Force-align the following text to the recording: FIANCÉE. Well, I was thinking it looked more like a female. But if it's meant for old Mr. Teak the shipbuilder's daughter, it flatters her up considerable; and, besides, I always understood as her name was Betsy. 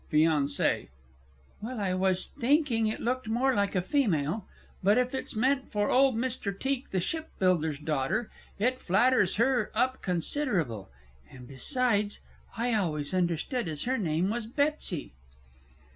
FIANCÉE. 0.11 0.87
Well, 1.61 1.79
I 1.79 1.93
was 1.93 2.25
thinking 2.25 2.87
it 2.87 3.01
looked 3.01 3.27
more 3.27 3.53
like 3.53 3.75
a 3.75 3.83
female. 3.83 4.47
But 4.81 4.97
if 4.97 5.13
it's 5.13 5.35
meant 5.35 5.71
for 5.71 5.91
old 5.91 6.15
Mr. 6.15 6.59
Teak 6.59 6.89
the 6.89 6.99
shipbuilder's 6.99 7.77
daughter, 7.77 8.31
it 8.57 8.79
flatters 8.79 9.35
her 9.35 9.69
up 9.75 10.01
considerable; 10.01 10.89
and, 11.29 11.47
besides, 11.47 12.17
I 12.57 12.73
always 12.73 13.13
understood 13.13 13.67
as 13.69 13.83
her 13.83 13.99
name 13.99 14.31
was 14.31 14.47
Betsy. 14.47 15.13